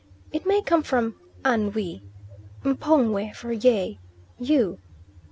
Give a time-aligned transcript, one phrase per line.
[0.33, 1.13] It may come from
[1.45, 2.01] "Anwe"
[2.65, 3.99] M'pongwe for "Ye,"
[4.39, 4.79] "You."